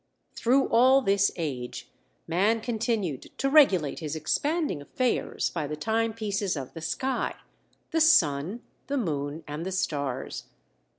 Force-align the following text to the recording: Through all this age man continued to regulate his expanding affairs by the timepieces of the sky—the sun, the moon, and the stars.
Through 0.35 0.67
all 0.69 1.03
this 1.03 1.29
age 1.35 1.91
man 2.25 2.59
continued 2.59 3.29
to 3.37 3.51
regulate 3.51 3.99
his 3.99 4.15
expanding 4.15 4.81
affairs 4.81 5.51
by 5.51 5.67
the 5.67 5.75
timepieces 5.75 6.57
of 6.57 6.73
the 6.73 6.81
sky—the 6.81 8.01
sun, 8.01 8.63
the 8.87 8.97
moon, 8.97 9.43
and 9.47 9.63
the 9.63 9.71
stars. 9.71 10.45